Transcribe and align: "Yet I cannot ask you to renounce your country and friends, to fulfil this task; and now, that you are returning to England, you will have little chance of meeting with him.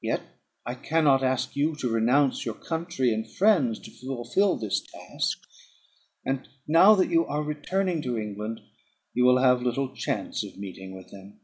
"Yet 0.00 0.20
I 0.64 0.76
cannot 0.76 1.24
ask 1.24 1.56
you 1.56 1.74
to 1.80 1.88
renounce 1.88 2.44
your 2.44 2.54
country 2.54 3.12
and 3.12 3.28
friends, 3.28 3.80
to 3.80 3.90
fulfil 3.90 4.54
this 4.54 4.80
task; 4.80 5.40
and 6.24 6.48
now, 6.68 6.94
that 6.94 7.10
you 7.10 7.26
are 7.26 7.42
returning 7.42 8.00
to 8.02 8.16
England, 8.16 8.60
you 9.12 9.24
will 9.24 9.38
have 9.38 9.60
little 9.60 9.92
chance 9.92 10.44
of 10.44 10.56
meeting 10.56 10.94
with 10.94 11.10
him. 11.10 11.40